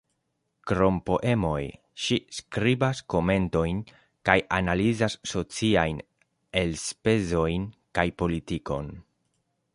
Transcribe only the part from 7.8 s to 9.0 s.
kaj politikon.